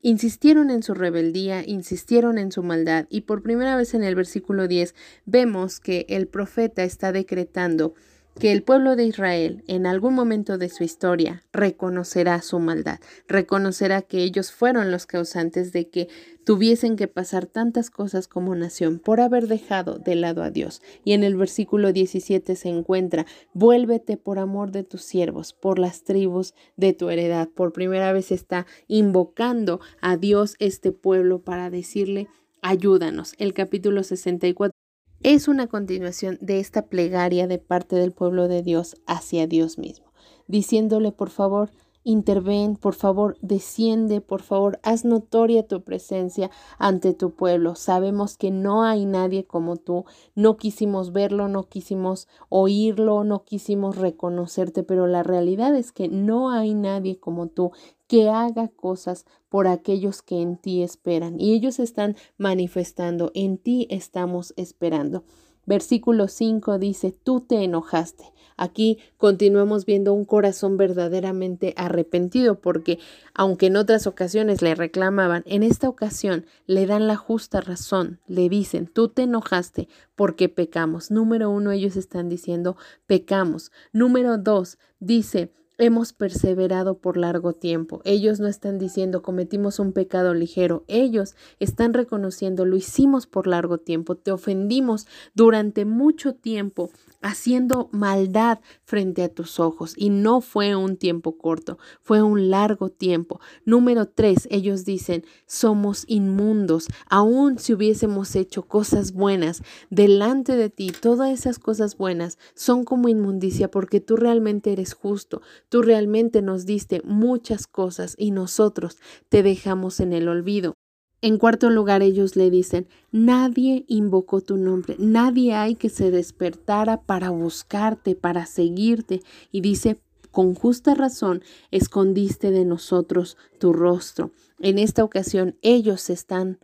insistieron 0.00 0.70
en 0.70 0.84
su 0.84 0.94
rebeldía, 0.94 1.64
insistieron 1.66 2.38
en 2.38 2.52
su 2.52 2.62
maldad, 2.62 3.06
y 3.10 3.22
por 3.22 3.42
primera 3.42 3.76
vez 3.76 3.92
en 3.94 4.04
el 4.04 4.14
versículo 4.14 4.68
10 4.68 4.94
vemos 5.26 5.80
que 5.80 6.06
el 6.08 6.28
profeta 6.28 6.84
está 6.84 7.10
decretando 7.10 7.94
que 8.38 8.52
el 8.52 8.62
pueblo 8.62 8.94
de 8.94 9.04
Israel 9.04 9.64
en 9.66 9.84
algún 9.84 10.14
momento 10.14 10.58
de 10.58 10.68
su 10.68 10.84
historia 10.84 11.42
reconocerá 11.52 12.40
su 12.40 12.60
maldad, 12.60 13.00
reconocerá 13.26 14.02
que 14.02 14.22
ellos 14.22 14.52
fueron 14.52 14.92
los 14.92 15.06
causantes 15.06 15.72
de 15.72 15.88
que 15.88 16.08
tuviesen 16.44 16.94
que 16.94 17.08
pasar 17.08 17.46
tantas 17.46 17.90
cosas 17.90 18.28
como 18.28 18.54
nación 18.54 19.00
por 19.00 19.20
haber 19.20 19.48
dejado 19.48 19.98
de 19.98 20.14
lado 20.14 20.44
a 20.44 20.50
Dios. 20.50 20.82
Y 21.04 21.14
en 21.14 21.24
el 21.24 21.36
versículo 21.36 21.92
17 21.92 22.54
se 22.54 22.68
encuentra, 22.68 23.26
vuélvete 23.54 24.16
por 24.16 24.38
amor 24.38 24.70
de 24.70 24.84
tus 24.84 25.02
siervos, 25.02 25.52
por 25.52 25.80
las 25.80 26.04
tribus 26.04 26.54
de 26.76 26.92
tu 26.92 27.10
heredad. 27.10 27.48
Por 27.48 27.72
primera 27.72 28.12
vez 28.12 28.30
está 28.30 28.66
invocando 28.86 29.80
a 30.00 30.16
Dios 30.16 30.54
este 30.60 30.92
pueblo 30.92 31.42
para 31.42 31.70
decirle, 31.70 32.28
ayúdanos. 32.62 33.34
El 33.38 33.52
capítulo 33.52 34.04
64 34.04 34.77
es 35.22 35.48
una 35.48 35.66
continuación 35.66 36.38
de 36.40 36.60
esta 36.60 36.82
plegaria 36.82 37.46
de 37.46 37.58
parte 37.58 37.96
del 37.96 38.12
pueblo 38.12 38.46
de 38.46 38.62
Dios 38.62 38.96
hacia 39.06 39.46
Dios 39.46 39.76
mismo, 39.76 40.12
diciéndole 40.46 41.10
por 41.10 41.30
favor, 41.30 41.70
interven, 42.04 42.76
por 42.76 42.94
favor, 42.94 43.36
desciende, 43.42 44.20
por 44.20 44.42
favor, 44.42 44.78
haz 44.82 45.04
notoria 45.04 45.66
tu 45.66 45.82
presencia 45.82 46.50
ante 46.78 47.12
tu 47.12 47.32
pueblo. 47.32 47.74
Sabemos 47.74 48.36
que 48.38 48.50
no 48.50 48.82
hay 48.82 49.04
nadie 49.04 49.44
como 49.44 49.76
tú, 49.76 50.04
no 50.34 50.56
quisimos 50.56 51.12
verlo, 51.12 51.48
no 51.48 51.64
quisimos 51.64 52.28
oírlo, 52.48 53.24
no 53.24 53.44
quisimos 53.44 53.96
reconocerte, 53.96 54.84
pero 54.84 55.06
la 55.06 55.22
realidad 55.22 55.74
es 55.74 55.92
que 55.92 56.08
no 56.08 56.50
hay 56.50 56.74
nadie 56.74 57.18
como 57.18 57.48
tú 57.48 57.72
que 58.08 58.28
haga 58.28 58.68
cosas 58.68 59.26
por 59.48 59.68
aquellos 59.68 60.22
que 60.22 60.40
en 60.40 60.56
ti 60.56 60.82
esperan. 60.82 61.38
Y 61.38 61.54
ellos 61.54 61.78
están 61.78 62.16
manifestando, 62.36 63.30
en 63.34 63.58
ti 63.58 63.86
estamos 63.90 64.54
esperando. 64.56 65.22
Versículo 65.66 66.28
5 66.28 66.78
dice, 66.78 67.12
tú 67.12 67.40
te 67.42 67.62
enojaste. 67.62 68.24
Aquí 68.56 68.98
continuamos 69.18 69.84
viendo 69.84 70.14
un 70.14 70.24
corazón 70.24 70.78
verdaderamente 70.78 71.74
arrepentido 71.76 72.60
porque 72.60 72.98
aunque 73.34 73.66
en 73.66 73.76
otras 73.76 74.06
ocasiones 74.06 74.62
le 74.62 74.74
reclamaban, 74.74 75.44
en 75.46 75.62
esta 75.62 75.88
ocasión 75.88 76.46
le 76.66 76.86
dan 76.86 77.06
la 77.06 77.16
justa 77.16 77.60
razón, 77.60 78.18
le 78.26 78.48
dicen, 78.48 78.86
tú 78.86 79.10
te 79.10 79.24
enojaste 79.24 79.88
porque 80.16 80.48
pecamos. 80.48 81.10
Número 81.10 81.50
uno, 81.50 81.70
ellos 81.70 81.96
están 81.96 82.30
diciendo, 82.30 82.78
pecamos. 83.06 83.70
Número 83.92 84.38
dos, 84.38 84.78
dice, 84.98 85.52
hemos 85.78 86.12
perseverado 86.12 86.98
por 86.98 87.16
largo 87.16 87.52
tiempo. 87.52 88.02
Ellos 88.04 88.40
no 88.40 88.48
están 88.48 88.78
diciendo 88.78 89.22
cometimos 89.22 89.78
un 89.78 89.92
pecado 89.92 90.34
ligero, 90.34 90.84
ellos 90.88 91.34
están 91.60 91.94
reconociendo 91.94 92.64
lo 92.64 92.76
hicimos 92.76 93.26
por 93.26 93.46
largo 93.46 93.78
tiempo, 93.78 94.16
te 94.16 94.32
ofendimos 94.32 95.06
durante 95.34 95.84
mucho 95.84 96.34
tiempo 96.34 96.90
haciendo 97.20 97.88
maldad 97.92 98.60
frente 98.84 99.22
a 99.22 99.28
tus 99.28 99.58
ojos 99.58 99.94
y 99.96 100.10
no 100.10 100.40
fue 100.40 100.76
un 100.76 100.96
tiempo 100.96 101.36
corto, 101.36 101.78
fue 102.00 102.22
un 102.22 102.50
largo 102.50 102.90
tiempo. 102.90 103.40
Número 103.64 104.06
tres, 104.06 104.46
ellos 104.50 104.84
dicen, 104.84 105.24
somos 105.46 106.04
inmundos, 106.06 106.86
aun 107.08 107.58
si 107.58 107.72
hubiésemos 107.72 108.34
hecho 108.36 108.62
cosas 108.62 109.12
buenas 109.12 109.62
delante 109.90 110.56
de 110.56 110.70
ti, 110.70 110.90
todas 110.90 111.30
esas 111.30 111.58
cosas 111.58 111.96
buenas 111.96 112.38
son 112.54 112.84
como 112.84 113.08
inmundicia 113.08 113.70
porque 113.70 114.00
tú 114.00 114.16
realmente 114.16 114.72
eres 114.72 114.94
justo, 114.94 115.42
tú 115.68 115.82
realmente 115.82 116.42
nos 116.42 116.66
diste 116.66 117.02
muchas 117.04 117.66
cosas 117.66 118.14
y 118.18 118.30
nosotros 118.30 118.98
te 119.28 119.42
dejamos 119.42 120.00
en 120.00 120.12
el 120.12 120.28
olvido. 120.28 120.74
En 121.20 121.36
cuarto 121.36 121.68
lugar, 121.68 122.02
ellos 122.02 122.36
le 122.36 122.48
dicen, 122.48 122.86
nadie 123.10 123.84
invocó 123.88 124.40
tu 124.40 124.56
nombre, 124.56 124.94
nadie 124.98 125.54
hay 125.54 125.74
que 125.74 125.88
se 125.88 126.12
despertara 126.12 127.02
para 127.02 127.30
buscarte, 127.30 128.14
para 128.14 128.46
seguirte. 128.46 129.22
Y 129.50 129.60
dice, 129.60 130.00
con 130.30 130.54
justa 130.54 130.94
razón, 130.94 131.42
escondiste 131.72 132.52
de 132.52 132.64
nosotros 132.64 133.36
tu 133.58 133.72
rostro. 133.72 134.30
En 134.60 134.78
esta 134.78 135.02
ocasión, 135.02 135.56
ellos 135.60 136.08
están 136.08 136.60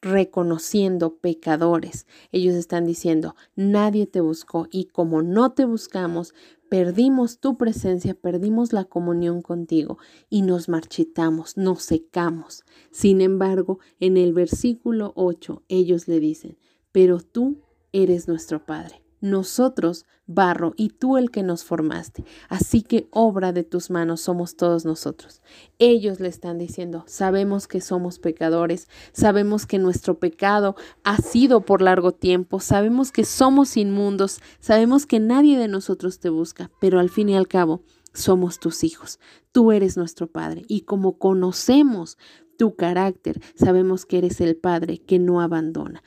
reconociendo 0.00 1.18
pecadores. 1.18 2.06
Ellos 2.32 2.54
están 2.54 2.86
diciendo, 2.86 3.34
nadie 3.54 4.06
te 4.06 4.22
buscó 4.22 4.66
y 4.70 4.86
como 4.86 5.20
no 5.20 5.52
te 5.52 5.66
buscamos, 5.66 6.34
perdimos 6.70 7.40
tu 7.40 7.58
presencia, 7.58 8.14
perdimos 8.14 8.72
la 8.72 8.84
comunión 8.84 9.42
contigo 9.42 9.98
y 10.30 10.42
nos 10.42 10.68
marchitamos, 10.68 11.56
nos 11.56 11.82
secamos. 11.82 12.64
Sin 12.92 13.20
embargo, 13.20 13.80
en 13.98 14.16
el 14.16 14.32
versículo 14.32 15.12
8 15.16 15.64
ellos 15.68 16.06
le 16.08 16.20
dicen, 16.20 16.56
pero 16.92 17.20
tú 17.20 17.60
eres 17.92 18.28
nuestro 18.28 18.64
Padre 18.64 19.02
nosotros 19.20 20.06
barro 20.26 20.74
y 20.76 20.90
tú 20.90 21.16
el 21.16 21.30
que 21.30 21.42
nos 21.42 21.64
formaste. 21.64 22.24
Así 22.48 22.82
que 22.82 23.08
obra 23.10 23.52
de 23.52 23.64
tus 23.64 23.90
manos 23.90 24.20
somos 24.20 24.56
todos 24.56 24.84
nosotros. 24.84 25.42
Ellos 25.78 26.20
le 26.20 26.28
están 26.28 26.56
diciendo, 26.58 27.04
sabemos 27.06 27.66
que 27.66 27.80
somos 27.80 28.18
pecadores, 28.18 28.88
sabemos 29.12 29.66
que 29.66 29.78
nuestro 29.78 30.18
pecado 30.18 30.76
ha 31.02 31.16
sido 31.16 31.62
por 31.62 31.82
largo 31.82 32.12
tiempo, 32.12 32.60
sabemos 32.60 33.10
que 33.10 33.24
somos 33.24 33.76
inmundos, 33.76 34.40
sabemos 34.60 35.06
que 35.06 35.18
nadie 35.18 35.58
de 35.58 35.68
nosotros 35.68 36.20
te 36.20 36.28
busca, 36.28 36.70
pero 36.80 37.00
al 37.00 37.10
fin 37.10 37.28
y 37.28 37.36
al 37.36 37.48
cabo 37.48 37.82
somos 38.12 38.60
tus 38.60 38.84
hijos. 38.84 39.18
Tú 39.52 39.72
eres 39.72 39.96
nuestro 39.96 40.28
Padre 40.28 40.64
y 40.68 40.82
como 40.82 41.18
conocemos 41.18 42.18
tu 42.56 42.76
carácter, 42.76 43.40
sabemos 43.54 44.06
que 44.06 44.18
eres 44.18 44.40
el 44.40 44.56
Padre 44.56 44.98
que 44.98 45.18
no 45.18 45.40
abandona. 45.40 46.02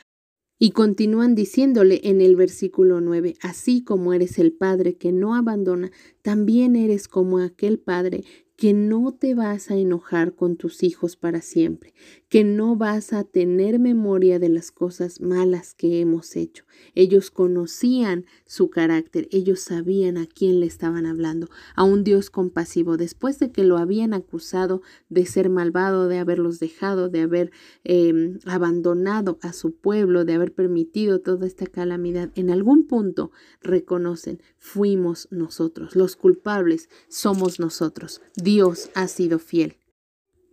Y 0.64 0.72
continúan 0.72 1.36
diciéndole 1.36 2.00
en 2.06 2.22
el 2.22 2.38
versículo 2.38 3.02
9, 3.02 3.36
así 3.42 3.84
como 3.84 4.14
eres 4.14 4.40
el 4.40 4.54
Padre 4.54 4.96
que 4.96 5.12
no 5.12 5.36
abandona, 5.36 5.92
también 6.22 6.78
eres 6.78 7.10
como 7.10 7.40
aquel 7.40 7.80
Padre 7.80 8.24
que 8.56 8.72
no 8.72 9.14
te 9.14 9.36
vas 9.36 9.72
a 9.72 9.76
enojar 9.76 10.36
con 10.36 10.56
tus 10.56 10.84
hijos 10.84 11.18
para 11.18 11.42
siempre, 11.42 11.94
que 12.34 12.44
no 12.44 12.76
vas 12.76 13.14
a 13.14 13.26
tener 13.26 13.78
memoria 13.78 14.40
de 14.40 14.50
las 14.50 14.72
cosas 14.72 15.22
malas 15.22 15.76
que 15.76 16.02
hemos 16.02 16.36
hecho. 16.36 16.66
Ellos 16.96 17.30
conocían 17.30 18.26
su 18.48 18.72
carácter, 18.72 19.28
ellos 19.30 19.60
sabían 19.60 20.18
a 20.18 20.26
quién 20.26 20.60
le 20.60 20.66
estaban 20.66 21.06
hablando, 21.06 21.48
a 21.76 21.84
un 21.84 22.04
Dios 22.04 22.32
compasivo. 22.32 22.98
Después 22.98 23.38
de 23.38 23.52
que 23.52 23.64
lo 23.64 23.78
habían 23.78 24.16
acusado 24.16 24.82
de 25.10 25.28
ser 25.28 25.52
malvado, 25.52 26.08
de 26.08 26.18
haberlos 26.18 26.60
dejado, 26.60 27.08
de 27.08 27.22
haber 27.22 27.52
em, 27.84 28.40
abandonado 28.46 29.38
a 29.44 29.54
su 29.54 29.76
pueblo, 29.76 30.26
de 30.26 30.34
haber 30.34 30.56
permitido 30.56 31.22
toda 31.22 31.46
esta 31.46 31.68
calamidad, 31.68 32.32
en 32.34 32.50
algún 32.50 32.88
punto 32.88 33.30
reconocen, 33.62 34.42
fuimos 34.58 35.28
nosotros, 35.30 35.96
los 35.96 36.16
culpables 36.16 36.90
somos 37.10 37.60
nosotros. 37.60 38.24
Dios 38.36 38.90
ha 38.96 39.08
sido 39.08 39.38
fiel. 39.38 39.78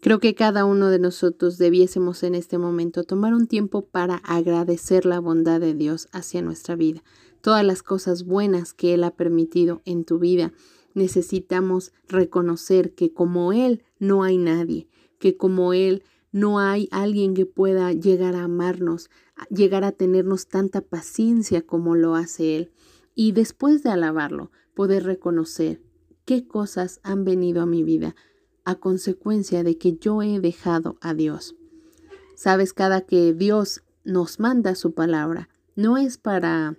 Creo 0.00 0.18
que 0.18 0.34
cada 0.34 0.64
uno 0.64 0.88
de 0.88 0.98
nosotros 0.98 1.58
debiésemos 1.58 2.22
en 2.22 2.34
este 2.34 2.56
momento 2.56 3.04
tomar 3.04 3.34
un 3.34 3.46
tiempo 3.46 3.84
para 3.84 4.16
agradecer 4.16 5.04
la 5.04 5.20
bondad 5.20 5.60
de 5.60 5.74
Dios 5.74 6.08
hacia 6.12 6.40
nuestra 6.40 6.74
vida, 6.74 7.02
todas 7.42 7.66
las 7.66 7.82
cosas 7.82 8.24
buenas 8.24 8.72
que 8.72 8.94
Él 8.94 9.04
ha 9.04 9.10
permitido 9.10 9.82
en 9.84 10.04
tu 10.04 10.18
vida. 10.18 10.54
Necesitamos 10.94 11.92
reconocer 12.08 12.94
que 12.94 13.12
como 13.12 13.52
Él 13.52 13.82
no 13.98 14.22
hay 14.22 14.38
nadie, 14.38 14.88
que 15.18 15.36
como 15.36 15.74
Él 15.74 16.02
no 16.32 16.60
hay 16.60 16.88
alguien 16.92 17.34
que 17.34 17.44
pueda 17.44 17.92
llegar 17.92 18.36
a 18.36 18.44
amarnos, 18.44 19.10
llegar 19.50 19.84
a 19.84 19.92
tenernos 19.92 20.48
tanta 20.48 20.80
paciencia 20.80 21.60
como 21.60 21.94
lo 21.94 22.14
hace 22.14 22.56
Él. 22.56 22.72
Y 23.14 23.32
después 23.32 23.82
de 23.82 23.90
alabarlo, 23.90 24.50
poder 24.74 25.04
reconocer 25.04 25.82
qué 26.24 26.46
cosas 26.46 27.00
han 27.02 27.24
venido 27.24 27.60
a 27.60 27.66
mi 27.66 27.82
vida, 27.82 28.14
a 28.64 28.76
consecuencia 28.76 29.62
de 29.62 29.78
que 29.78 29.96
yo 29.96 30.22
he 30.22 30.40
dejado 30.40 30.96
a 31.00 31.14
Dios. 31.14 31.56
Sabes, 32.34 32.72
cada 32.72 33.02
que 33.02 33.34
Dios 33.34 33.82
nos 34.04 34.40
manda 34.40 34.74
su 34.74 34.92
palabra, 34.92 35.48
no 35.76 35.98
es 35.98 36.18
para 36.18 36.76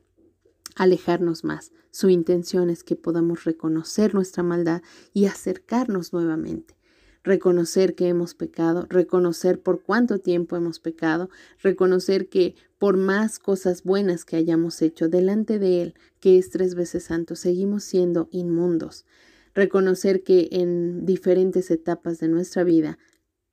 alejarnos 0.76 1.44
más. 1.44 1.72
Su 1.92 2.10
intención 2.10 2.70
es 2.70 2.84
que 2.84 2.96
podamos 2.96 3.44
reconocer 3.44 4.14
nuestra 4.16 4.44
maldad 4.44 4.82
y 5.14 5.26
acercarnos 5.26 6.14
nuevamente. 6.14 6.76
Reconocer 7.24 7.94
que 7.94 8.08
hemos 8.08 8.34
pecado, 8.34 8.88
reconocer 8.90 9.62
por 9.62 9.84
cuánto 9.84 10.18
tiempo 10.18 10.56
hemos 10.56 10.80
pecado, 10.80 11.30
reconocer 11.62 12.30
que 12.30 12.56
por 12.80 12.98
más 12.98 13.38
cosas 13.38 13.84
buenas 13.84 14.26
que 14.26 14.38
hayamos 14.38 14.82
hecho 14.82 15.08
delante 15.08 15.60
de 15.60 15.84
Él, 15.84 15.96
que 16.20 16.40
es 16.40 16.50
tres 16.50 16.74
veces 16.74 17.04
santo, 17.04 17.36
seguimos 17.36 17.84
siendo 17.84 18.28
inmundos 18.32 19.06
reconocer 19.54 20.24
que 20.24 20.50
en 20.52 21.06
diferentes 21.06 21.72
etapas 21.72 22.20
de 22.20 22.28
nuestra 22.28 22.64
vida 22.64 22.98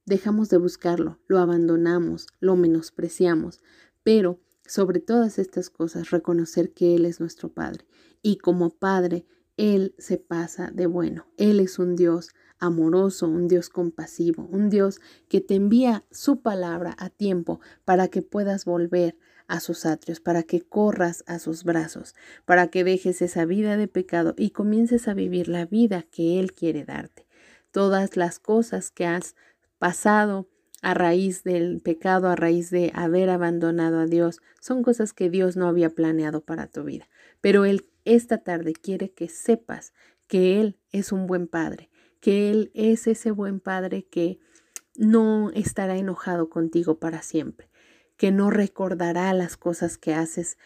dejamos 0.04 0.48
de 0.48 0.58
buscarlo, 0.58 1.18
lo 1.26 1.38
abandonamos, 1.38 2.26
lo 2.40 2.56
menospreciamos, 2.56 3.60
pero 4.02 4.40
sobre 4.66 5.00
todas 5.00 5.38
estas 5.38 5.70
cosas 5.70 6.10
reconocer 6.10 6.72
que 6.72 6.94
Él 6.94 7.04
es 7.04 7.20
nuestro 7.20 7.52
Padre 7.52 7.86
y 8.22 8.38
como 8.38 8.70
Padre 8.70 9.26
Él 9.56 9.94
se 9.98 10.18
pasa 10.18 10.70
de 10.72 10.86
bueno. 10.86 11.26
Él 11.36 11.60
es 11.60 11.78
un 11.78 11.96
Dios 11.96 12.30
amoroso, 12.58 13.28
un 13.28 13.48
Dios 13.48 13.68
compasivo, 13.68 14.48
un 14.50 14.68
Dios 14.68 15.00
que 15.28 15.40
te 15.40 15.54
envía 15.54 16.04
su 16.10 16.40
palabra 16.42 16.94
a 16.98 17.10
tiempo 17.10 17.60
para 17.84 18.08
que 18.08 18.22
puedas 18.22 18.64
volver 18.64 19.16
a 19.48 19.60
sus 19.60 19.86
atrios, 19.86 20.20
para 20.20 20.44
que 20.44 20.60
corras 20.60 21.24
a 21.26 21.38
sus 21.38 21.64
brazos, 21.64 22.14
para 22.44 22.68
que 22.68 22.84
dejes 22.84 23.20
esa 23.22 23.44
vida 23.44 23.76
de 23.76 23.88
pecado 23.88 24.34
y 24.36 24.50
comiences 24.50 25.08
a 25.08 25.14
vivir 25.14 25.48
la 25.48 25.66
vida 25.66 26.04
que 26.10 26.38
Él 26.38 26.52
quiere 26.52 26.84
darte. 26.84 27.26
Todas 27.72 28.16
las 28.16 28.38
cosas 28.38 28.90
que 28.90 29.06
has 29.06 29.34
pasado 29.78 30.48
a 30.82 30.94
raíz 30.94 31.42
del 31.42 31.80
pecado, 31.80 32.28
a 32.28 32.36
raíz 32.36 32.70
de 32.70 32.92
haber 32.94 33.30
abandonado 33.30 33.98
a 33.98 34.06
Dios, 34.06 34.40
son 34.60 34.82
cosas 34.82 35.12
que 35.12 35.28
Dios 35.28 35.56
no 35.56 35.66
había 35.66 35.90
planeado 35.90 36.42
para 36.42 36.68
tu 36.68 36.84
vida. 36.84 37.08
Pero 37.40 37.64
Él 37.64 37.88
esta 38.04 38.38
tarde 38.38 38.72
quiere 38.72 39.10
que 39.10 39.28
sepas 39.28 39.92
que 40.28 40.60
Él 40.60 40.78
es 40.92 41.12
un 41.12 41.26
buen 41.26 41.46
Padre, 41.46 41.90
que 42.20 42.50
Él 42.50 42.70
es 42.74 43.06
ese 43.06 43.30
buen 43.30 43.60
Padre 43.60 44.06
que 44.06 44.40
no 44.96 45.50
estará 45.50 45.96
enojado 45.96 46.48
contigo 46.48 46.98
para 46.98 47.22
siempre, 47.22 47.67
que 48.18 48.30
no 48.32 48.50
recordará 48.50 49.32
las 49.32 49.56
cosas 49.56 49.96
que 49.96 50.12
haces, 50.12 50.58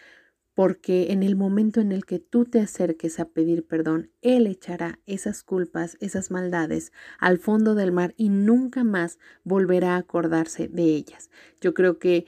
porque 0.54 1.12
en 1.12 1.22
el 1.22 1.36
momento 1.36 1.80
en 1.80 1.92
el 1.92 2.04
que 2.04 2.18
tú 2.18 2.44
te 2.44 2.60
acerques 2.60 3.20
a 3.20 3.26
pedir 3.26 3.66
perdón, 3.66 4.10
Él 4.20 4.46
echará 4.46 4.98
esas 5.06 5.44
culpas, 5.44 5.96
esas 6.00 6.30
maldades 6.30 6.92
al 7.18 7.38
fondo 7.38 7.74
del 7.74 7.92
mar 7.92 8.14
y 8.16 8.28
nunca 8.28 8.84
más 8.84 9.18
volverá 9.44 9.94
a 9.94 9.98
acordarse 9.98 10.66
de 10.66 10.82
ellas. 10.82 11.30
Yo 11.60 11.72
creo 11.74 11.98
que 11.98 12.26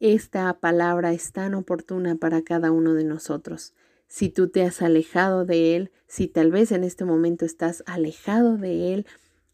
esta 0.00 0.52
palabra 0.58 1.12
es 1.12 1.32
tan 1.32 1.54
oportuna 1.54 2.16
para 2.16 2.42
cada 2.42 2.72
uno 2.72 2.94
de 2.94 3.04
nosotros. 3.04 3.74
Si 4.08 4.28
tú 4.28 4.48
te 4.48 4.62
has 4.62 4.82
alejado 4.82 5.44
de 5.44 5.76
Él, 5.76 5.92
si 6.06 6.28
tal 6.28 6.50
vez 6.50 6.72
en 6.72 6.82
este 6.84 7.04
momento 7.04 7.44
estás 7.44 7.82
alejado 7.86 8.56
de 8.58 8.92
Él, 8.92 9.06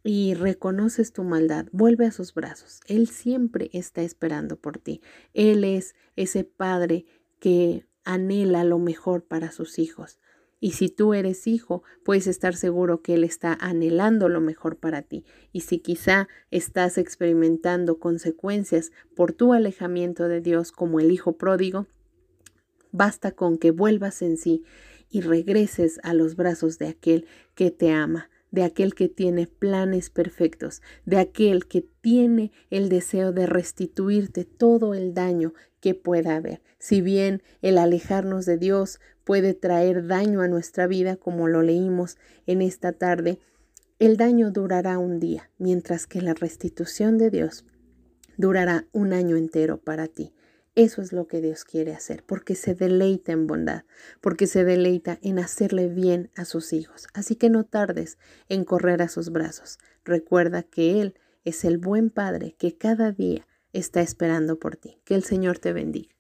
y 0.04 0.34
reconoces 0.34 1.12
tu 1.12 1.24
maldad, 1.24 1.66
vuelve 1.72 2.06
a 2.06 2.12
sus 2.12 2.34
brazos. 2.34 2.80
Él 2.87 3.08
siempre 3.08 3.70
está 3.72 4.02
esperando 4.02 4.56
por 4.56 4.78
ti. 4.78 5.00
Él 5.34 5.64
es 5.64 5.94
ese 6.16 6.44
padre 6.44 7.06
que 7.40 7.87
anhela 8.04 8.64
lo 8.64 8.78
mejor 8.78 9.24
para 9.24 9.50
sus 9.50 9.78
hijos. 9.78 10.18
Y 10.61 10.72
si 10.72 10.88
tú 10.88 11.14
eres 11.14 11.46
hijo, 11.46 11.82
puedes 12.04 12.26
estar 12.26 12.56
seguro 12.56 13.00
que 13.00 13.14
Él 13.14 13.22
está 13.22 13.56
anhelando 13.61 14.28
lo 14.28 14.40
mejor 14.40 14.76
para 14.76 15.02
ti. 15.02 15.24
Y 15.52 15.61
si 15.61 15.78
quizá 15.78 16.28
estás 16.50 16.98
experimentando 16.98 17.98
consecuencias 17.98 18.90
por 19.14 19.32
tu 19.32 19.52
alejamiento 19.52 20.26
de 20.26 20.40
Dios 20.40 20.72
como 20.72 20.98
el 20.98 21.12
hijo 21.12 21.37
pródigo, 21.37 21.87
basta 22.90 23.30
con 23.32 23.56
que 23.56 23.70
vuelvas 23.70 24.20
en 24.22 24.37
sí 24.37 24.64
y 25.11 25.20
regreses 25.20 26.00
a 26.02 26.12
los 26.12 26.34
brazos 26.34 26.78
de 26.78 26.88
aquel 26.88 27.26
que 27.54 27.70
te 27.70 27.92
ama 27.92 28.30
de 28.50 28.62
aquel 28.62 28.94
que 28.94 29.08
tiene 29.08 29.46
planes 29.46 30.11
perfectos, 30.11 30.82
de 31.04 31.18
aquel 31.18 31.66
que 31.66 31.87
tiene 32.00 32.52
el 32.70 32.88
deseo 32.88 33.32
de 33.32 33.46
restituirte 33.46 34.44
todo 34.44 34.94
el 34.94 35.14
daño 35.14 35.54
que 35.80 35.94
pueda 35.94 36.37
haber. 36.37 36.62
Si 36.78 37.00
bien 37.00 37.42
el 37.62 37.78
alejarnos 37.78 38.46
de 38.46 38.56
Dios 38.56 39.00
puede 39.24 39.54
traer 39.54 40.06
daño 40.06 40.40
a 40.40 40.48
nuestra 40.48 40.87
vida, 40.87 41.16
como 41.16 41.48
lo 41.48 41.62
leímos 41.62 42.16
en 42.46 42.62
esta 42.62 42.92
tarde, 42.92 43.38
el 43.98 44.16
daño 44.16 44.50
durará 44.50 44.98
un 44.98 45.18
día, 45.18 45.50
mientras 45.58 46.06
que 46.06 46.22
la 46.22 46.34
restitución 46.34 47.18
de 47.18 47.30
Dios 47.30 47.64
durará 48.37 48.87
un 48.92 49.12
año 49.12 49.37
entero 49.37 49.78
para 49.78 50.06
ti. 50.06 50.32
Eso 50.78 51.02
es 51.02 51.12
lo 51.12 51.26
que 51.26 51.40
Dios 51.40 51.64
quiere 51.64 51.92
hacer, 51.92 52.22
porque 52.24 52.54
se 52.54 52.72
deleita 52.72 53.32
en 53.32 53.48
bondad, 53.48 53.82
porque 54.20 54.46
se 54.46 54.62
deleita 54.62 55.18
en 55.22 55.40
hacerle 55.40 55.88
bien 55.88 56.30
a 56.36 56.44
sus 56.44 56.72
hijos. 56.72 57.08
Así 57.14 57.34
que 57.34 57.50
no 57.50 57.64
tardes 57.64 58.16
en 58.48 58.64
correr 58.64 59.02
a 59.02 59.08
sus 59.08 59.30
brazos. 59.30 59.80
Recuerda 60.04 60.62
que 60.62 61.00
Él 61.00 61.18
es 61.44 61.64
el 61.64 61.78
buen 61.78 62.10
Padre 62.10 62.54
que 62.56 62.76
cada 62.76 63.10
día 63.10 63.44
está 63.72 64.02
esperando 64.02 64.60
por 64.60 64.76
ti. 64.76 65.00
Que 65.04 65.16
el 65.16 65.24
Señor 65.24 65.58
te 65.58 65.72
bendiga. 65.72 66.17